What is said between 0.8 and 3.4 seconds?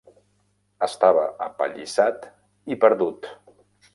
Estava apallissat i perdut.